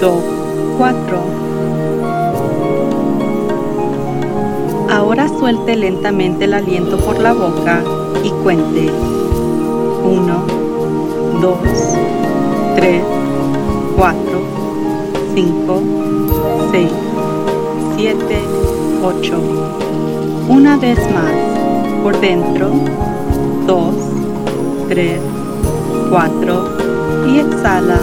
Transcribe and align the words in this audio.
2, 0.00 0.12
4. 0.78 1.20
Ahora 4.90 5.28
suelte 5.28 5.74
lentamente 5.76 6.44
el 6.44 6.54
aliento 6.54 6.98
por 6.98 7.18
la 7.18 7.32
boca 7.32 7.82
y 8.22 8.30
cuente 8.42 8.90
1, 10.04 10.44
2, 11.40 11.58
3, 12.76 13.02
4, 13.96 14.18
5, 15.34 15.82
6, 16.72 16.90
7, 17.96 18.40
8. 19.02 19.40
Una 20.48 20.76
vez 20.76 20.98
más, 21.12 21.32
por 22.02 22.20
dentro, 22.20 22.70
2, 23.66 23.94
3, 24.88 25.20
4 26.10 26.68
y 27.28 27.38
exhala 27.40 27.98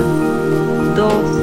2, 0.96 1.43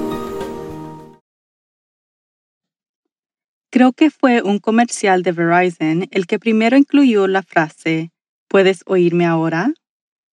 Creo 3.81 3.93
que 3.93 4.11
fue 4.11 4.43
un 4.43 4.59
comercial 4.59 5.23
de 5.23 5.31
Verizon 5.31 6.07
el 6.11 6.27
que 6.27 6.37
primero 6.37 6.77
incluyó 6.77 7.25
la 7.25 7.41
frase 7.41 8.11
¿Puedes 8.47 8.83
oírme 8.85 9.25
ahora? 9.25 9.73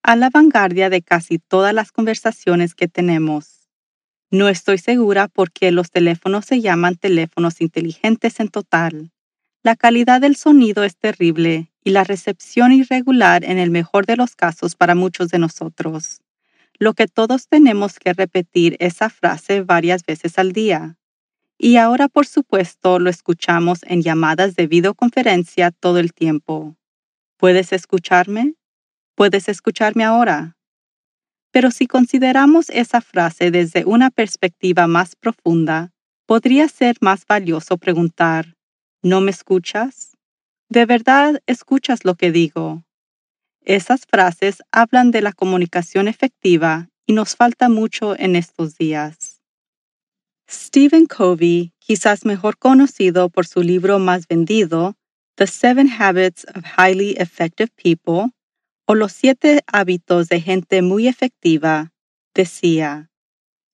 a 0.02 0.16
la 0.16 0.32
vanguardia 0.32 0.90
de 0.90 1.04
casi 1.04 1.38
todas 1.38 1.72
las 1.72 1.92
conversaciones 1.92 2.74
que 2.74 2.88
tenemos. 2.88 3.70
No 4.32 4.50
estoy 4.50 4.80
segura 4.80 5.28
por 5.28 5.52
qué 5.52 5.70
los 5.70 5.92
teléfonos 5.92 6.46
se 6.46 6.60
llaman 6.60 6.96
teléfonos 6.96 7.62
inteligentes 7.62 8.40
en 8.40 8.48
total. 8.48 9.12
La 9.62 9.76
calidad 9.76 10.22
del 10.22 10.38
sonido 10.38 10.84
es 10.84 10.98
terrible 10.98 11.72
y 11.84 11.92
la 11.92 12.04
recepción 12.04 12.72
irregular 12.72 13.44
en 13.44 13.60
el 13.60 13.70
mejor 13.70 14.08
de 14.08 14.16
los 14.16 14.36
casos 14.36 14.74
para 14.74 14.96
muchos 14.96 15.30
de 15.30 15.38
nosotros. 15.38 16.20
Lo 16.80 16.96
que 16.96 17.06
todos 17.06 17.48
tenemos 17.48 18.00
que 18.00 18.14
repetir 18.14 18.76
esa 18.80 19.12
frase 19.12 19.62
varias 19.62 20.04
veces 20.04 20.40
al 20.40 20.52
día. 20.52 20.98
Y 21.58 21.78
ahora, 21.78 22.08
por 22.10 22.26
supuesto, 22.28 23.00
lo 23.00 23.10
escuchamos 23.10 23.80
en 23.84 24.02
llamadas 24.02 24.56
de 24.56 24.68
videoconferencia 24.68 25.72
todo 25.72 26.00
el 26.00 26.14
tiempo. 26.14 26.76
¿Puedes 27.38 27.72
escucharme? 27.72 28.56
¿Puedes 29.16 29.48
escucharme 29.48 30.04
ahora? 30.04 30.58
Pero 31.52 31.72
si 31.72 31.88
consideramos 31.88 32.70
esa 32.70 33.00
frase 33.00 33.52
desde 33.52 33.86
una 33.86 34.10
perspectiva 34.12 34.88
más 34.88 35.16
profunda, 35.16 35.94
podría 36.26 36.68
ser 36.68 36.98
más 37.00 37.26
valioso 37.26 37.78
preguntar, 37.78 38.56
¿no 39.02 39.22
me 39.22 39.32
escuchas? 39.32 40.18
¿De 40.70 40.86
verdad 40.86 41.42
escuchas 41.46 42.04
lo 42.04 42.16
que 42.16 42.32
digo? 42.32 42.84
Esas 43.62 44.02
frases 44.06 44.62
hablan 44.72 45.12
de 45.12 45.22
la 45.22 45.32
comunicación 45.32 46.08
efectiva 46.08 46.90
y 47.06 47.14
nos 47.14 47.36
falta 47.36 47.70
mucho 47.70 48.18
en 48.20 48.36
estos 48.36 48.78
días. 48.78 49.35
Stephen 50.50 51.06
Covey, 51.06 51.74
quizás 51.80 52.26
mejor 52.26 52.58
conocido 52.58 53.30
por 53.30 53.48
su 53.48 53.62
libro 53.62 54.00
más 54.00 54.28
vendido, 54.28 54.96
The 55.36 55.48
Seven 55.48 55.90
Habits 55.90 56.46
of 56.56 56.64
Highly 56.78 57.16
Effective 57.18 57.70
People, 57.76 58.32
o 58.86 58.96
Los 58.96 59.12
siete 59.12 59.62
hábitos 59.68 60.30
de 60.30 60.42
gente 60.42 60.82
muy 60.82 61.08
efectiva, 61.08 61.92
decía, 62.34 63.10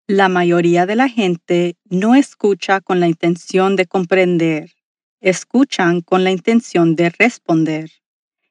la 0.08 0.28
mayoría 0.28 0.86
de 0.86 0.96
la 0.96 1.08
gente 1.08 1.78
no 1.86 2.16
escucha 2.16 2.82
con 2.82 3.00
la 3.00 3.08
intención 3.08 3.76
de 3.76 3.86
comprender, 3.86 4.72
escuchan 5.22 6.02
con 6.02 6.24
la 6.24 6.32
intención 6.32 6.96
de 6.96 7.12
responder. 7.12 7.92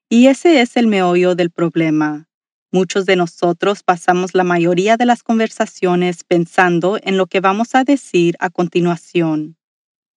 Y 0.09 0.29
ese 0.29 0.61
es 0.61 0.77
el 0.77 0.87
meollo 0.87 1.35
del 1.35 1.51
problema. 1.51 2.30
Muchos 2.73 3.05
de 3.05 3.17
nosotros 3.17 3.83
pasamos 3.83 4.33
la 4.33 4.45
mayoría 4.45 4.97
de 4.97 5.05
las 5.05 5.25
conversaciones 5.25 6.23
pensando 6.23 6.99
en 7.03 7.17
lo 7.17 7.27
que 7.27 7.41
vamos 7.41 7.75
a 7.75 7.83
decir 7.83 8.37
a 8.39 8.49
continuación, 8.49 9.57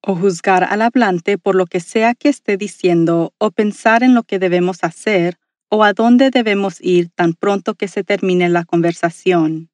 o 0.01 0.15
juzgar 0.15 0.63
al 0.63 0.83
hablante 0.83 1.39
por 1.39 1.55
lo 1.55 1.65
que 1.65 1.79
sea 1.79 2.13
que 2.13 2.29
esté 2.29 2.55
diciendo, 2.57 3.33
o 3.39 3.49
pensar 3.49 4.03
en 4.03 4.13
lo 4.13 4.21
que 4.21 4.37
debemos 4.37 4.83
hacer, 4.83 5.39
o 5.69 5.83
a 5.83 5.93
dónde 5.93 6.29
debemos 6.29 6.79
ir 6.79 7.09
tan 7.09 7.33
pronto 7.33 7.73
que 7.73 7.87
se 7.87 8.03
termine 8.03 8.47
la 8.49 8.65
conversación. 8.65 9.71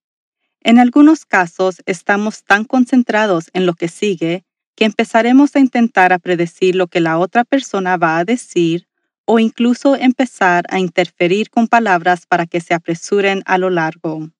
En 0.61 0.79
algunos 0.79 1.25
casos 1.25 1.81
estamos 1.85 2.43
tan 2.43 2.63
concentrados 2.63 3.49
en 3.53 3.65
lo 3.65 3.73
que 3.73 3.89
sigue 3.89 4.45
que 4.75 4.85
empezaremos 4.85 5.53
a 5.57 5.59
intentar 5.59 6.13
a 6.13 6.19
predecir 6.19 6.75
lo 6.75 6.87
que 6.87 7.01
la 7.01 7.17
otra 7.17 7.43
persona 7.43 7.97
va 7.97 8.17
a 8.17 8.23
decir 8.23 8.88
o 9.31 9.37
incluso 9.37 9.95
empezar 9.95 10.65
a 10.69 10.79
interferir 10.79 11.51
con 11.51 11.67
palabras 11.67 12.25
para 12.25 12.47
que 12.47 12.61
se 12.61 12.73
apresuren 12.73 13.43
a 13.45 13.59
lo 13.59 13.69
largo. 13.69 14.31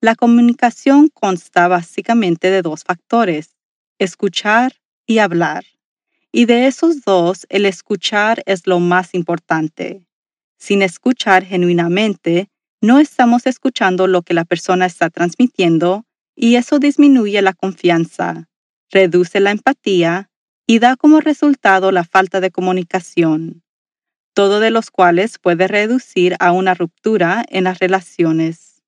La 0.00 0.14
comunicación 0.14 1.08
consta 1.08 1.66
básicamente 1.66 2.48
de 2.48 2.62
dos 2.62 2.84
factores, 2.84 3.56
escuchar 3.98 4.74
y 5.08 5.18
hablar. 5.18 5.64
Y 6.30 6.44
de 6.44 6.68
esos 6.68 7.02
dos, 7.02 7.46
el 7.48 7.66
escuchar 7.66 8.44
es 8.46 8.68
lo 8.68 8.78
más 8.78 9.12
importante. 9.12 10.06
Sin 10.56 10.82
escuchar 10.82 11.44
genuinamente, 11.44 12.48
no 12.80 13.00
estamos 13.00 13.44
escuchando 13.48 14.06
lo 14.06 14.22
que 14.22 14.34
la 14.34 14.44
persona 14.44 14.86
está 14.86 15.10
transmitiendo 15.10 16.04
y 16.36 16.54
eso 16.54 16.78
disminuye 16.78 17.42
la 17.42 17.54
confianza, 17.54 18.48
reduce 18.88 19.40
la 19.40 19.50
empatía 19.50 20.30
y 20.64 20.78
da 20.78 20.94
como 20.94 21.20
resultado 21.20 21.90
la 21.90 22.04
falta 22.04 22.38
de 22.38 22.52
comunicación 22.52 23.65
todo 24.36 24.60
de 24.60 24.70
los 24.70 24.90
cuales 24.90 25.38
puede 25.38 25.66
reducir 25.66 26.36
a 26.40 26.52
una 26.52 26.74
ruptura 26.74 27.42
en 27.48 27.64
las 27.64 27.78
relaciones. 27.78 28.82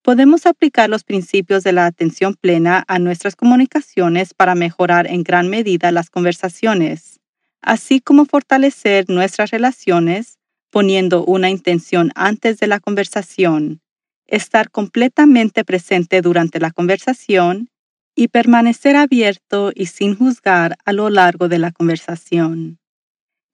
Podemos 0.00 0.46
aplicar 0.46 0.88
los 0.88 1.04
principios 1.04 1.62
de 1.64 1.72
la 1.72 1.84
atención 1.84 2.32
plena 2.32 2.82
a 2.88 2.98
nuestras 2.98 3.36
comunicaciones 3.36 4.32
para 4.32 4.54
mejorar 4.54 5.06
en 5.06 5.22
gran 5.22 5.50
medida 5.50 5.92
las 5.92 6.08
conversaciones, 6.08 7.20
así 7.60 8.00
como 8.00 8.24
fortalecer 8.24 9.04
nuestras 9.10 9.50
relaciones 9.50 10.38
poniendo 10.70 11.26
una 11.26 11.50
intención 11.50 12.10
antes 12.14 12.58
de 12.58 12.66
la 12.66 12.80
conversación, 12.80 13.82
estar 14.26 14.70
completamente 14.70 15.62
presente 15.62 16.22
durante 16.22 16.58
la 16.58 16.70
conversación 16.70 17.68
y 18.14 18.28
permanecer 18.28 18.96
abierto 18.96 19.72
y 19.74 19.86
sin 19.86 20.16
juzgar 20.16 20.78
a 20.86 20.94
lo 20.94 21.10
largo 21.10 21.50
de 21.50 21.58
la 21.58 21.70
conversación. 21.70 22.78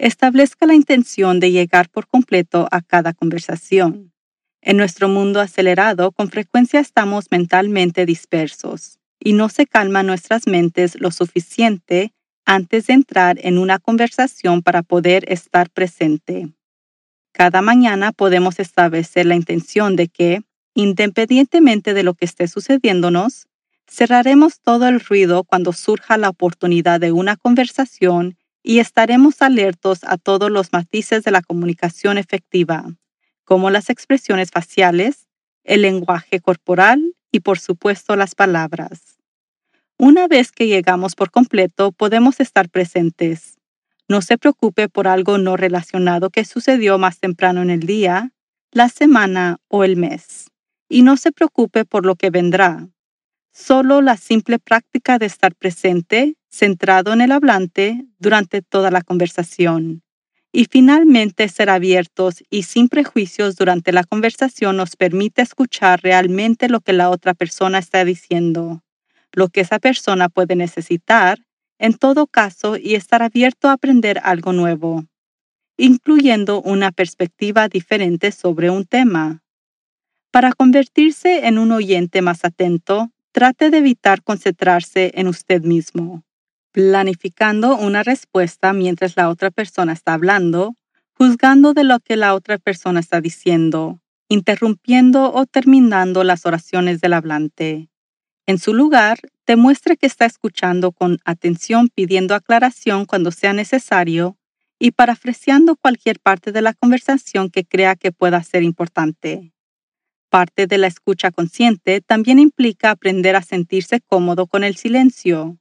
Establezca 0.03 0.67
la 0.67 0.75
intención 0.75 1.39
de 1.39 1.53
llegar 1.53 1.89
por 1.89 2.09
completo 2.09 2.67
a 2.73 2.81
cada 2.81 3.13
conversación. 3.13 4.13
En 4.61 4.77
nuestro 4.77 5.09
mundo 5.09 5.41
acelerado, 5.41 6.11
con 6.11 6.29
frecuencia 6.29 6.81
estamos 6.81 7.27
mentalmente 7.31 8.05
dispersos 8.05 8.99
y 9.21 9.33
no 9.33 9.49
se 9.49 9.65
calman 9.65 10.09
nuestras 10.09 10.49
mentes 10.49 11.01
lo 11.01 11.13
suficiente 11.13 12.13
antes 12.45 12.89
de 12.89 12.95
entrar 12.95 13.39
en 13.47 13.59
una 13.59 13.79
conversación 13.79 14.63
para 14.63 14.83
poder 14.83 15.25
estar 15.29 15.71
presente. 15.71 16.49
Cada 17.31 17.63
mañana 17.63 18.11
podemos 18.11 18.59
establecer 18.59 19.27
la 19.27 19.37
intención 19.37 19.95
de 19.95 20.09
que, 20.09 20.43
independientemente 20.75 21.95
de 21.95 22.03
lo 22.03 22.15
que 22.15 22.25
esté 22.25 22.49
sucediéndonos, 22.49 23.47
cerraremos 23.89 24.59
todo 24.59 24.89
el 24.89 24.99
ruido 24.99 25.45
cuando 25.45 25.73
surja 25.73 26.19
la 26.19 26.29
oportunidad 26.29 26.99
de 26.99 27.13
una 27.13 27.37
conversación 27.37 28.37
y 28.63 28.79
estaremos 28.79 29.43
alertos 29.43 30.01
a 30.05 30.17
todos 30.17 30.51
los 30.51 30.73
matices 30.73 31.25
de 31.25 31.31
la 31.31 31.43
comunicación 31.43 32.19
efectiva, 32.19 32.85
como 33.45 33.71
las 33.71 33.91
expresiones 33.91 34.51
faciales, 34.51 35.29
el 35.65 35.83
lenguaje 35.83 36.41
corporal 36.41 37.15
y 37.31 37.41
por 37.41 37.59
supuesto 37.59 38.17
las 38.17 38.35
palabras. 38.35 39.19
Una 39.99 40.27
vez 40.27 40.53
que 40.53 40.67
llegamos 40.67 41.15
por 41.15 41.31
completo, 41.31 41.93
podemos 41.93 42.41
estar 42.41 42.69
presentes. 42.69 43.59
No 44.09 44.21
se 44.21 44.37
preocupe 44.37 44.89
por 44.89 45.07
algo 45.07 45.39
no 45.39 45.57
relacionado 45.57 46.31
que 46.31 46.45
sucedió 46.45 46.99
más 46.99 47.21
temprano 47.21 47.63
en 47.63 47.71
el 47.71 47.81
día, 47.81 48.33
la 48.73 48.89
semana 48.89 49.59
o 49.69 49.85
el 49.85 49.97
mes. 49.97 50.51
Y 50.89 51.03
no 51.03 51.17
se 51.17 51.33
preocupe 51.33 51.85
por 51.85 52.05
lo 52.05 52.17
que 52.17 52.31
vendrá. 52.31 52.89
Solo 53.55 54.01
la 54.01 54.17
simple 54.17 54.59
práctica 54.59 55.19
de 55.19 55.27
estar 55.27 55.55
presente, 55.55 56.37
centrado 56.49 57.13
en 57.13 57.21
el 57.21 57.33
hablante, 57.33 58.07
durante 58.19 58.63
toda 58.63 58.91
la 58.91 59.03
conversación. 59.03 60.03
Y 60.53 60.65
finalmente 60.67 61.49
ser 61.49 61.69
abiertos 61.69 62.43
y 62.49 62.63
sin 62.63 62.89
prejuicios 62.89 63.57
durante 63.57 63.93
la 63.93 64.05
conversación 64.05 64.79
nos 64.79 64.97
permite 64.97 65.43
escuchar 65.43 66.01
realmente 66.03 66.69
lo 66.71 66.81
que 66.81 66.95
la 66.95 67.11
otra 67.11 67.35
persona 67.35 67.79
está 67.79 68.07
diciendo, 68.07 68.83
lo 69.33 69.49
que 69.49 69.61
esa 69.61 69.79
persona 69.79 70.31
puede 70.31 70.57
necesitar, 70.57 71.39
en 71.79 71.95
todo 71.95 72.27
caso, 72.27 72.77
y 72.77 72.95
estar 72.95 73.23
abierto 73.23 73.69
a 73.69 73.73
aprender 73.73 74.19
algo 74.25 74.55
nuevo, 74.55 75.05
incluyendo 75.77 76.63
una 76.63 76.91
perspectiva 76.91 77.69
diferente 77.69 78.33
sobre 78.33 78.71
un 78.71 78.87
tema. 78.87 79.43
Para 80.31 80.53
convertirse 80.53 81.47
en 81.47 81.59
un 81.59 81.73
oyente 81.73 82.23
más 82.23 82.45
atento, 82.45 83.11
Trate 83.33 83.71
de 83.71 83.79
evitar 83.79 84.23
concentrarse 84.23 85.11
en 85.15 85.27
usted 85.27 85.63
mismo, 85.63 86.23
planificando 86.71 87.79
una 87.79 88.03
respuesta 88.03 88.75
mientras 88.75 89.17
la 89.17 89.31
otra 89.31 89.51
persona 89.51 89.95
está 89.95 90.13
hablando, 90.13 90.77
juzgando 91.15 91.73
de 91.73 91.85
lo 91.85 91.99
que 92.01 92.17
la 92.17 92.35
otra 92.35 92.59
persona 92.59 93.01
está 93.01 93.23
diciendo, 93.23 94.01
interrumpiendo 94.29 95.33
o 95.33 95.47
terminando 95.47 96.25
las 96.25 96.45
oraciones 96.45 97.01
del 97.01 97.15
hablante. 97.15 97.89
En 98.45 98.59
su 98.59 98.75
lugar, 98.75 99.19
demuestre 99.47 99.97
que 99.97 100.07
está 100.07 100.27
escuchando 100.27 100.93
con 100.93 101.19
atención 101.25 101.89
pidiendo 101.89 102.35
aclaración 102.35 103.07
cuando 103.07 103.31
sea 103.31 103.55
necesario 103.55 104.37
y 104.79 104.91
parafraseando 104.91 105.77
cualquier 105.77 106.21
parte 106.21 106.53
de 106.53 106.61
la 106.61 106.75
conversación 106.75 107.49
que 107.49 107.65
crea 107.65 107.97
que 107.97 108.13
pueda 108.13 108.43
ser 108.43 108.63
importante. 108.63 109.52
Parte 110.33 110.67
de 110.67 110.79
la 110.79 110.87
escucha 110.87 111.31
consciente 111.31 112.01
también 112.01 112.39
implica 112.39 112.91
aprender 112.91 113.37
a 113.37 113.43
sentirse 113.43 114.01
cómodo 114.01 114.47
con 114.47 114.65
el 114.65 114.77
silencio. 114.77 115.59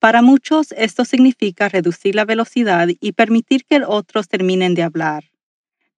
Para 0.00 0.20
muchos 0.20 0.72
esto 0.72 1.04
significa 1.04 1.68
reducir 1.68 2.16
la 2.16 2.24
velocidad 2.24 2.88
y 2.88 3.12
permitir 3.12 3.64
que 3.66 3.80
otros 3.86 4.26
terminen 4.26 4.74
de 4.74 4.82
hablar. 4.82 5.30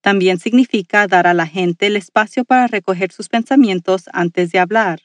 También 0.02 0.38
significa 0.38 1.06
dar 1.06 1.26
a 1.26 1.32
la 1.32 1.46
gente 1.46 1.86
el 1.86 1.96
espacio 1.96 2.44
para 2.44 2.66
recoger 2.66 3.12
sus 3.12 3.30
pensamientos 3.30 4.10
antes 4.12 4.52
de 4.52 4.58
hablar. 4.58 5.00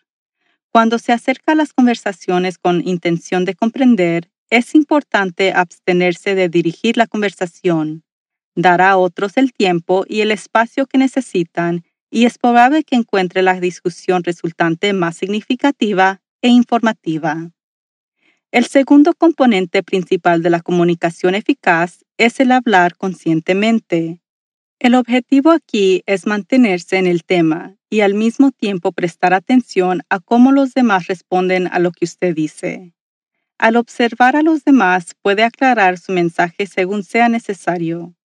Cuando 0.74 1.00
se 1.00 1.13
acerca 1.13 1.54
a 1.54 1.56
las 1.56 1.71
conversaciones 1.71 2.57
con 2.57 2.86
intención 2.86 3.45
de 3.45 3.56
comprender, 3.56 4.30
es 4.50 4.75
importante 4.75 5.54
abstenerse 5.54 6.36
de 6.36 6.50
dirigir 6.50 6.98
la 6.98 7.07
conversación, 7.07 8.04
dar 8.54 8.81
a 8.81 8.98
otros 8.98 9.38
el 9.38 9.54
tiempo 9.54 10.04
y 10.09 10.19
el 10.19 10.31
espacio 10.31 10.88
que 10.88 10.98
necesitan 10.98 11.86
y 12.09 12.25
es 12.25 12.38
probable 12.38 12.83
que 12.83 12.95
encuentre 12.95 13.42
la 13.42 13.59
discusión 13.59 14.24
resultante 14.24 14.94
más 14.94 15.18
significativa 15.18 16.21
e 16.42 16.50
informativa. 16.50 17.51
El 18.51 18.65
segundo 18.65 19.13
componente 19.13 19.83
principal 19.83 20.42
de 20.42 20.50
la 20.50 20.62
comunicación 20.62 21.36
eficaz 21.36 22.06
es 22.18 22.39
el 22.39 22.51
hablar 22.51 22.95
conscientemente. 22.95 24.21
El 24.80 24.95
objetivo 24.95 25.51
aquí 25.51 26.04
es 26.06 26.25
mantenerse 26.25 26.98
en 26.98 27.07
el 27.07 27.24
tema 27.24 27.75
y 27.89 28.01
al 28.01 28.13
mismo 28.13 28.51
tiempo 28.51 28.92
prestar 28.92 29.33
atención 29.33 30.01
a 30.09 30.19
cómo 30.19 30.51
los 30.51 30.74
demás 30.74 31.07
responden 31.07 31.68
a 31.68 31.80
lo 31.80 31.92
que 31.92 32.06
usted 32.06 32.36
dice. 32.36 32.94
Al 33.57 33.75
observar 33.75 34.36
a 34.36 34.44
los 34.44 34.63
demás 34.63 35.15
puede 35.21 35.44
aclarar 35.44 35.98
su 35.98 36.12
mensaje 36.12 36.68
según 36.68 37.04
sea 37.04 37.27
necesario. 37.27 38.15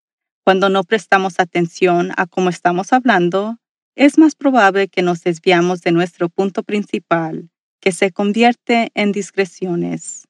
Cuando 0.45 0.69
no 0.69 0.85
prestamos 0.85 1.41
atención 1.41 2.13
a 2.17 2.27
cómo 2.27 2.51
estamos 2.51 2.93
hablando, 2.93 3.59
es 3.95 4.19
más 4.19 4.35
probable 4.35 4.89
que 4.89 5.03
nos 5.03 5.23
desviamos 5.23 5.83
de 5.83 5.93
nuestro 5.93 6.29
punto 6.29 6.63
principal, 6.63 7.51
que 7.81 7.93
se 7.93 8.11
convierte 8.11 8.91
en 8.95 9.13
discreciones. 9.13 10.27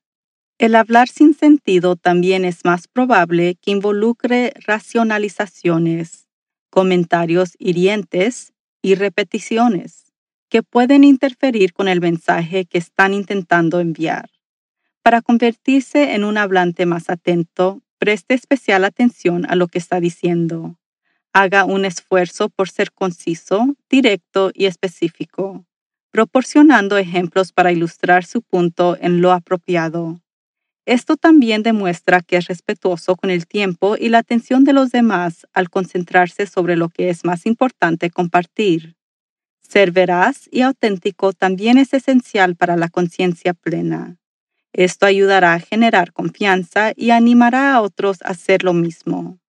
El 0.59 0.75
hablar 0.75 1.09
sin 1.09 1.35
sentido 1.35 1.97
también 1.97 2.45
es 2.45 2.65
más 2.65 2.89
probable 2.89 3.57
que 3.61 3.71
involucre 3.71 4.53
racionalizaciones, 4.67 6.29
comentarios 6.71 7.55
hirientes 7.59 8.53
y 8.81 8.95
repeticiones 8.95 10.13
que 10.49 10.63
pueden 10.63 11.03
interferir 11.05 11.73
con 11.73 11.89
el 11.89 12.01
mensaje 12.01 12.67
que 12.67 12.79
están 12.79 13.15
intentando 13.15 13.81
enviar. 13.81 14.29
Para 15.03 15.23
convertirse 15.23 16.15
en 16.15 16.25
un 16.25 16.37
hablante 16.37 16.85
más 16.85 17.09
atento, 17.09 17.81
preste 17.99 18.35
especial 18.35 18.85
atención 18.85 19.47
a 19.49 19.57
lo 19.57 19.67
que 19.67 19.79
está 19.79 19.99
diciendo 19.99 20.77
Haga 21.35 21.65
un 21.65 21.87
esfuerzo 21.87 22.51
por 22.51 22.69
ser 22.69 22.93
conciso, 22.93 23.75
directo 23.89 24.51
y 24.53 24.67
específico, 24.67 25.65
proporcionando 26.11 26.99
ejemplos 26.99 27.53
para 27.53 27.73
ilustrar 27.73 28.27
su 28.27 28.43
punto 28.43 28.99
en 29.01 29.23
lo 29.23 29.33
apropiado. 29.33 30.21
Esto 30.85 31.17
también 31.17 31.63
demuestra 31.63 32.21
que 32.21 32.37
es 32.37 32.49
respetuoso 32.49 33.17
con 33.17 33.31
el 33.31 33.47
tiempo 33.47 33.97
y 33.99 34.11
la 34.11 34.19
atención 34.19 34.65
de 34.65 34.75
los 34.75 34.91
demás 34.91 35.47
al 35.55 35.71
concentrarse 35.71 36.47
sobre 36.47 36.77
lo 36.77 36.91
que 36.91 37.09
es 37.09 37.25
más 37.25 37.47
importante 37.47 38.11
compartir. 38.11 38.97
Ser 39.67 39.91
veraz 39.91 40.49
y 40.51 40.61
auténtico 40.61 41.33
también 41.33 41.79
es 41.79 41.95
esencial 41.95 42.57
para 42.57 42.77
la 42.77 42.89
conciencia 42.89 43.55
plena. 43.55 44.19
Esto 44.75 45.07
ayudará 45.07 45.55
a 45.55 45.61
generar 45.61 46.13
confianza 46.13 46.93
y 46.95 47.11
animará 47.11 47.75
a 47.75 47.81
otros 47.81 48.21
a 48.23 48.31
hacer 48.31 48.65
lo 48.65 48.75
mismo. 48.75 49.42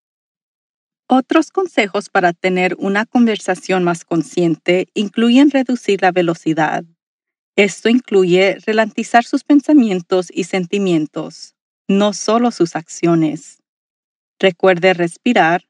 Otros 1.07 1.51
consejos 1.51 2.09
para 2.09 2.33
tener 2.33 2.75
una 2.79 3.05
conversación 3.05 3.83
más 3.83 4.05
consciente 4.05 4.87
incluyen 4.93 5.51
reducir 5.51 6.01
la 6.01 6.11
velocidad. 6.11 6.85
Esto 7.55 7.89
incluye 7.89 8.57
ralentizar 8.65 9.25
sus 9.25 9.43
pensamientos 9.43 10.29
y 10.33 10.45
sentimientos, 10.45 11.55
no 11.87 12.13
solo 12.13 12.51
sus 12.51 12.75
acciones. 12.75 13.61
Recuerde 14.39 14.93
respirar. 14.93 15.65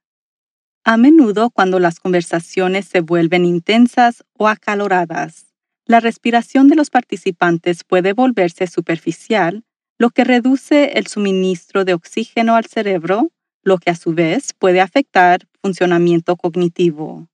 A 0.85 0.97
menudo 0.97 1.49
cuando 1.49 1.79
las 1.79 1.99
conversaciones 1.99 2.85
se 2.85 3.01
vuelven 3.01 3.45
intensas 3.45 4.23
o 4.33 4.47
acaloradas, 4.47 5.53
la 5.85 5.99
respiración 5.99 6.67
de 6.67 6.75
los 6.75 6.89
participantes 6.89 7.83
puede 7.83 8.13
volverse 8.13 8.67
superficial, 8.67 9.63
lo 9.97 10.09
que 10.09 10.23
reduce 10.23 10.97
el 10.97 11.07
suministro 11.07 11.85
de 11.85 11.93
oxígeno 11.93 12.55
al 12.55 12.65
cerebro 12.65 13.31
lo 13.63 13.77
que 13.77 13.89
a 13.91 13.95
su 13.95 14.13
vez 14.13 14.53
puede 14.53 14.81
afectar 14.81 15.47
funcionamiento 15.61 16.35
cognitivo. 16.35 17.27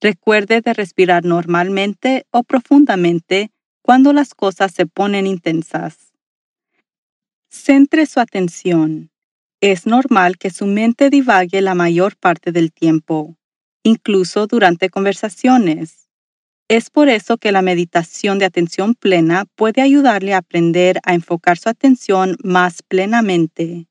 Recuerde 0.00 0.60
de 0.60 0.72
respirar 0.72 1.24
normalmente 1.24 2.26
o 2.30 2.42
profundamente 2.42 3.50
cuando 3.82 4.12
las 4.12 4.34
cosas 4.34 4.72
se 4.72 4.86
ponen 4.86 5.26
intensas. 5.26 6.12
Centre 7.48 8.06
su 8.06 8.20
atención. 8.20 9.10
Es 9.60 9.86
normal 9.86 10.38
que 10.38 10.50
su 10.50 10.66
mente 10.66 11.10
divague 11.10 11.60
la 11.60 11.74
mayor 11.74 12.16
parte 12.16 12.50
del 12.50 12.72
tiempo, 12.72 13.36
incluso 13.84 14.46
durante 14.46 14.90
conversaciones. 14.90 16.08
Es 16.68 16.90
por 16.90 17.08
eso 17.08 17.36
que 17.36 17.52
la 17.52 17.62
meditación 17.62 18.38
de 18.38 18.46
atención 18.46 18.94
plena 18.94 19.44
puede 19.54 19.82
ayudarle 19.82 20.34
a 20.34 20.38
aprender 20.38 20.98
a 21.04 21.14
enfocar 21.14 21.58
su 21.58 21.68
atención 21.68 22.36
más 22.42 22.82
plenamente. 22.82 23.86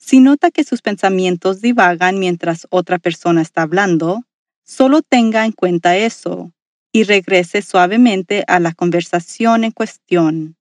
Si 0.00 0.18
nota 0.18 0.50
que 0.50 0.64
sus 0.64 0.80
pensamientos 0.80 1.60
divagan 1.60 2.18
mientras 2.18 2.66
otra 2.70 2.98
persona 2.98 3.42
está 3.42 3.62
hablando, 3.62 4.24
solo 4.64 5.02
tenga 5.02 5.44
en 5.44 5.52
cuenta 5.52 5.96
eso 5.96 6.52
y 6.90 7.04
regrese 7.04 7.60
suavemente 7.60 8.42
a 8.48 8.58
la 8.60 8.72
conversación 8.72 9.62
en 9.62 9.70
cuestión. 9.70 10.56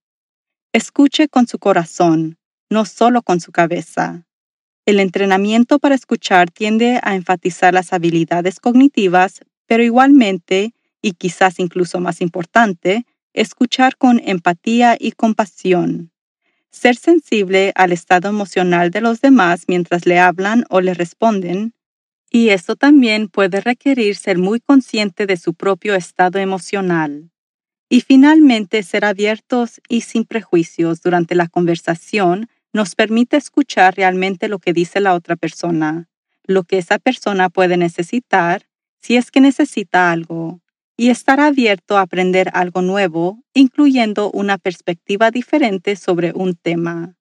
Escuche 0.73 1.29
con 1.29 1.47
su 1.47 1.57
corazón, 1.57 2.37
no 2.69 2.85
solo 2.85 3.23
con 3.23 3.39
su 3.39 3.51
cabeza. 3.51 4.25
El 4.85 4.99
entrenamiento 4.99 5.79
para 5.79 5.95
escuchar 5.95 6.51
tiende 6.51 6.99
a 7.01 7.15
enfatizar 7.15 7.73
las 7.73 7.93
habilidades 7.93 8.59
cognitivas, 8.59 9.39
pero 9.65 9.83
igualmente, 9.83 10.73
y 11.01 11.13
quizás 11.13 11.59
incluso 11.59 12.01
más 12.01 12.21
importante, 12.21 13.05
escuchar 13.33 13.95
con 13.95 14.19
empatía 14.19 14.97
y 14.99 15.13
compasión 15.13 16.11
ser 16.71 16.95
sensible 16.95 17.71
al 17.75 17.91
estado 17.91 18.29
emocional 18.29 18.91
de 18.91 19.01
los 19.01 19.21
demás 19.21 19.65
mientras 19.67 20.05
le 20.05 20.19
hablan 20.19 20.65
o 20.69 20.81
le 20.81 20.93
responden, 20.93 21.73
y 22.31 22.49
esto 22.49 22.75
también 22.75 23.27
puede 23.27 23.59
requerir 23.59 24.15
ser 24.15 24.37
muy 24.37 24.59
consciente 24.59 25.25
de 25.25 25.37
su 25.37 25.53
propio 25.55 25.95
estado 25.95 26.37
emocional. 26.39 27.31
Y 27.89 28.01
finalmente, 28.01 28.83
ser 28.83 29.03
abiertos 29.03 29.81
y 29.89 30.01
sin 30.01 30.25
prejuicios 30.25 31.01
durante 31.01 31.33
la 31.33 31.47
conversación 31.47 32.47
nos 32.71 32.93
permite 32.93 33.35
escuchar 33.35 33.95
realmente 33.95 34.47
lo 34.47 34.59
que 34.59 34.73
dice 34.73 34.99
la 34.99 35.15
otra 35.15 35.35
persona, 35.35 36.07
lo 36.43 36.63
que 36.63 36.77
esa 36.77 36.99
persona 36.99 37.49
puede 37.49 37.77
necesitar, 37.77 38.67
si 39.01 39.17
es 39.17 39.31
que 39.31 39.41
necesita 39.41 40.11
algo, 40.11 40.61
y 40.99 41.11
estar 41.11 41.39
abierto 41.39 41.97
a 41.97 42.01
aprender 42.01 42.49
algo 42.53 42.81
nuevo, 42.81 43.41
incluyendo 43.53 44.29
una 44.31 44.57
perspectiva 44.57 45.31
diferente 45.31 45.95
sobre 45.95 46.33
un 46.35 46.55
tema. 46.55 47.15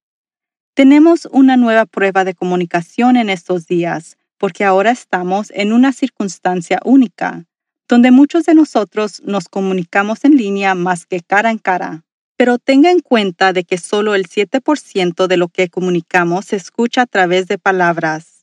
Tenemos 0.75 1.29
una 1.31 1.57
nueva 1.57 1.87
prueba 1.87 2.25
de 2.25 2.35
comunicación 2.35 3.17
en 3.17 3.31
estos 3.31 3.69
días, 3.69 4.17
porque 4.37 4.65
ahora 4.65 4.91
estamos 4.91 5.53
en 5.55 5.73
una 5.73 5.93
circunstancia 5.93 6.81
única, 6.85 7.45
donde 7.89 8.11
muchos 8.11 8.47
de 8.47 8.57
nosotros 8.57 9.23
nos 9.25 9.49
comunicamos 9.49 10.25
en 10.25 10.37
línea 10.37 10.75
más 10.75 11.07
que 11.07 11.21
cara 11.21 11.53
en 11.53 11.59
cara. 11.59 12.05
Pero 12.37 12.59
tenga 12.59 12.91
en 12.91 12.99
cuenta 12.99 13.53
de 13.53 13.63
que 13.63 13.79
solo 13.79 14.17
el 14.17 14.27
7% 14.27 15.29
de 15.29 15.37
lo 15.37 15.47
que 15.47 15.69
comunicamos 15.69 16.47
se 16.47 16.57
escucha 16.57 17.03
a 17.03 17.07
través 17.07 17.47
de 17.47 17.59
palabras. 17.59 18.38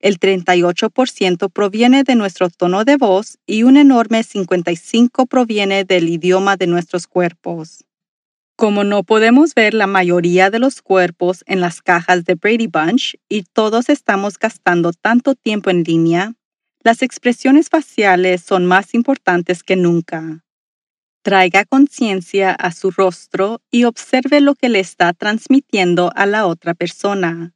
El 0.00 0.18
38% 0.18 1.50
proviene 1.50 2.04
de 2.04 2.14
nuestro 2.14 2.48
tono 2.48 2.84
de 2.84 2.96
voz 2.96 3.38
y 3.46 3.64
un 3.64 3.76
enorme 3.76 4.20
55% 4.20 5.28
proviene 5.28 5.84
del 5.84 6.08
idioma 6.08 6.56
de 6.56 6.66
nuestros 6.66 7.06
cuerpos. 7.06 7.84
Como 8.56 8.82
no 8.82 9.04
podemos 9.04 9.54
ver 9.54 9.74
la 9.74 9.86
mayoría 9.86 10.50
de 10.50 10.58
los 10.58 10.80
cuerpos 10.80 11.44
en 11.46 11.60
las 11.60 11.82
cajas 11.82 12.24
de 12.24 12.34
Brady 12.34 12.66
Bunch 12.66 13.16
y 13.28 13.42
todos 13.42 13.90
estamos 13.90 14.38
gastando 14.38 14.92
tanto 14.92 15.34
tiempo 15.34 15.70
en 15.70 15.82
línea, 15.82 16.34
las 16.82 17.02
expresiones 17.02 17.68
faciales 17.68 18.40
son 18.40 18.64
más 18.64 18.94
importantes 18.94 19.62
que 19.62 19.76
nunca. 19.76 20.44
Traiga 21.22 21.66
conciencia 21.66 22.52
a 22.52 22.72
su 22.72 22.90
rostro 22.90 23.60
y 23.70 23.84
observe 23.84 24.40
lo 24.40 24.54
que 24.54 24.70
le 24.70 24.80
está 24.80 25.12
transmitiendo 25.12 26.10
a 26.14 26.24
la 26.24 26.46
otra 26.46 26.72
persona. 26.72 27.52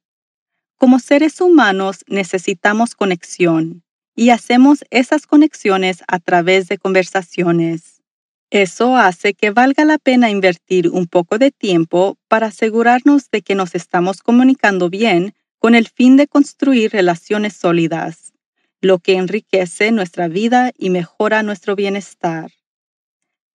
Como 0.84 0.98
seres 0.98 1.40
humanos 1.40 2.04
necesitamos 2.08 2.94
conexión 2.94 3.82
y 4.14 4.28
hacemos 4.28 4.84
esas 4.90 5.26
conexiones 5.26 6.04
a 6.08 6.18
través 6.18 6.68
de 6.68 6.76
conversaciones. 6.76 8.02
Eso 8.50 8.94
hace 8.94 9.32
que 9.32 9.50
valga 9.50 9.86
la 9.86 9.96
pena 9.96 10.28
invertir 10.28 10.90
un 10.90 11.06
poco 11.06 11.38
de 11.38 11.52
tiempo 11.52 12.18
para 12.28 12.48
asegurarnos 12.48 13.30
de 13.30 13.40
que 13.40 13.54
nos 13.54 13.74
estamos 13.74 14.20
comunicando 14.20 14.90
bien 14.90 15.32
con 15.58 15.74
el 15.74 15.88
fin 15.88 16.18
de 16.18 16.28
construir 16.28 16.92
relaciones 16.92 17.54
sólidas, 17.54 18.34
lo 18.82 18.98
que 18.98 19.14
enriquece 19.14 19.90
nuestra 19.90 20.28
vida 20.28 20.70
y 20.76 20.90
mejora 20.90 21.42
nuestro 21.42 21.76
bienestar. 21.76 22.50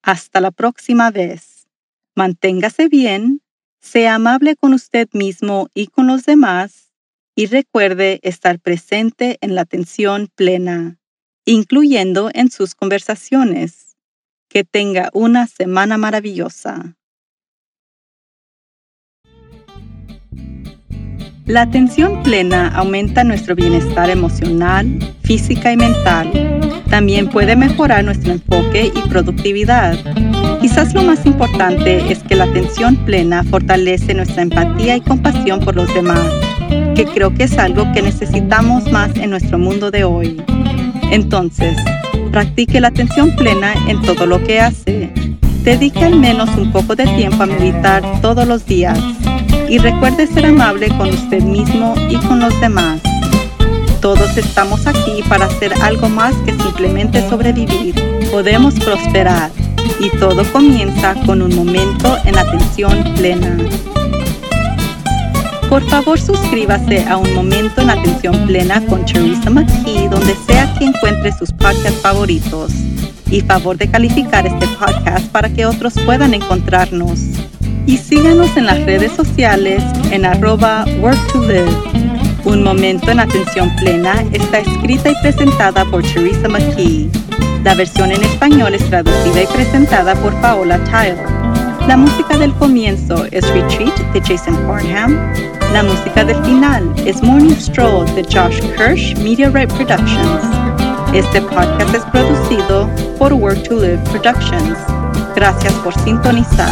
Hasta 0.01 0.41
la 0.41 0.49
próxima 0.49 1.11
vez. 1.11 1.67
Manténgase 2.15 2.87
bien, 2.87 3.43
sea 3.79 4.15
amable 4.15 4.55
con 4.55 4.73
usted 4.73 5.07
mismo 5.13 5.69
y 5.75 5.85
con 5.85 6.07
los 6.07 6.23
demás 6.25 6.88
y 7.39 7.45
recuerde 7.45 8.19
estar 8.23 8.59
presente 8.59 9.37
en 9.39 9.55
la 9.55 9.61
atención 9.61 10.27
plena, 10.35 10.97
incluyendo 11.45 12.29
en 12.33 12.51
sus 12.51 12.75
conversaciones. 12.75 13.95
Que 14.49 14.65
tenga 14.65 15.09
una 15.13 15.47
semana 15.47 15.97
maravillosa. 15.97 16.97
La 21.45 21.61
atención 21.61 22.23
plena 22.23 22.67
aumenta 22.75 23.23
nuestro 23.23 23.55
bienestar 23.55 24.09
emocional, 24.09 24.99
física 25.23 25.71
y 25.71 25.77
mental. 25.77 26.83
También 26.89 27.29
puede 27.29 27.55
mejorar 27.55 28.03
nuestro 28.03 28.33
enfoque 28.33 28.91
y 28.93 29.07
productividad. 29.07 29.97
Quizás 30.59 30.93
lo 30.93 31.03
más 31.03 31.25
importante 31.25 32.11
es 32.11 32.21
que 32.21 32.35
la 32.35 32.43
atención 32.43 32.97
plena 33.05 33.45
fortalece 33.45 34.13
nuestra 34.13 34.41
empatía 34.41 34.97
y 34.97 35.01
compasión 35.01 35.61
por 35.61 35.77
los 35.77 35.93
demás, 35.93 36.48
que 36.99 37.05
creo 37.05 37.33
que 37.33 37.45
es 37.45 37.57
algo 37.57 37.89
que 37.93 38.01
necesitamos 38.01 38.91
más 38.91 39.15
en 39.15 39.29
nuestro 39.29 39.57
mundo 39.57 39.89
de 39.89 40.03
hoy. 40.03 40.43
Entonces, 41.11 41.77
practique 42.29 42.81
la 42.81 42.89
atención 42.89 43.37
plena 43.37 43.73
en 43.87 44.01
todo 44.01 44.25
lo 44.25 44.43
que 44.43 44.59
hace. 44.59 45.09
Dedique 45.63 46.03
al 46.03 46.19
menos 46.19 46.49
un 46.57 46.73
poco 46.73 46.97
de 46.97 47.05
tiempo 47.05 47.43
a 47.43 47.45
meditar 47.45 48.03
todos 48.21 48.45
los 48.45 48.65
días 48.65 48.99
y 49.69 49.77
recuerde 49.77 50.27
ser 50.27 50.47
amable 50.47 50.89
con 50.89 51.07
usted 51.07 51.41
mismo 51.41 51.95
y 52.09 52.17
con 52.17 52.41
los 52.41 52.59
demás. 52.59 52.99
Todos 54.01 54.35
estamos 54.35 54.85
aquí 54.85 55.23
para 55.29 55.45
hacer 55.45 55.73
algo 55.81 56.09
más 56.09 56.35
que 56.45 56.51
simplemente 56.51 57.21
sobrevivir. 57.29 57.95
Podemos 58.29 58.73
prosperar 58.77 59.51
y 60.01 60.09
todo 60.17 60.43
comienza 60.51 61.15
con 61.25 61.41
un 61.41 61.55
momento 61.55 62.17
en 62.25 62.37
atención 62.37 63.05
plena. 63.15 63.55
Por 65.69 65.83
favor, 65.87 66.19
suscríbase 66.19 67.05
a 67.07 67.17
Un 67.17 67.31
Momento 67.35 67.81
en 67.81 67.91
Atención 67.91 68.47
Plena 68.47 68.83
con 68.87 69.05
Teresa 69.05 69.51
McKee, 69.51 70.09
donde 70.09 70.35
sea 70.47 70.73
que 70.79 70.85
encuentre 70.85 71.31
sus 71.31 71.51
podcasts 71.51 72.01
favoritos. 72.01 72.71
Y 73.29 73.41
favor 73.41 73.77
de 73.77 73.87
calificar 73.87 74.47
este 74.47 74.67
podcast 74.67 75.27
para 75.27 75.47
que 75.47 75.67
otros 75.67 75.93
puedan 76.05 76.33
encontrarnos 76.33 77.19
y 77.85 77.97
síganos 77.97 78.57
en 78.57 78.65
las 78.65 78.83
redes 78.85 79.11
sociales 79.11 79.83
en 80.11 80.25
arroba 80.25 80.85
work 81.01 81.31
to 81.31 81.41
live. 81.41 81.71
Un 82.45 82.63
momento 82.63 83.11
en 83.11 83.19
atención 83.19 83.75
plena 83.75 84.23
está 84.31 84.59
escrita 84.59 85.11
y 85.11 85.15
presentada 85.21 85.85
por 85.85 86.01
Teresa 86.01 86.47
McKee. 86.47 87.11
La 87.63 87.75
versión 87.75 88.11
en 88.11 88.23
español 88.23 88.73
es 88.73 88.83
traducida 88.89 89.43
y 89.43 89.47
presentada 89.47 90.15
por 90.15 90.33
Paola 90.41 90.79
Tyler. 90.85 91.38
La 91.87 91.97
música 91.97 92.37
del 92.37 92.53
comienzo 92.55 93.25
es 93.31 93.47
Retreat 93.51 93.97
de 94.13 94.21
Jason 94.21 94.55
Farnham. 94.67 95.17
La 95.73 95.83
música 95.83 96.23
del 96.23 96.43
final 96.43 96.93
es 97.05 97.21
Morning 97.23 97.55
Stroll 97.55 98.05
de 98.15 98.23
Josh 98.23 98.59
Kirsch 98.77 99.17
Media 99.17 99.49
Right 99.49 99.71
Productions. 99.73 100.43
Este 101.13 101.41
podcast 101.41 101.95
es 101.95 102.03
producido 102.05 102.89
por 103.17 103.33
Work 103.33 103.63
to 103.63 103.75
Live 103.75 103.99
Productions. 104.11 104.77
Gracias 105.35 105.73
por 105.75 105.93
sintonizar. 105.99 106.69